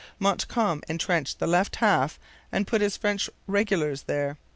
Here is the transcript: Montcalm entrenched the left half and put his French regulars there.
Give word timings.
Montcalm 0.17 0.81
entrenched 0.89 1.37
the 1.37 1.45
left 1.45 1.75
half 1.75 2.19
and 2.51 2.65
put 2.65 2.81
his 2.81 2.97
French 2.97 3.29
regulars 3.45 4.01
there. 4.01 4.39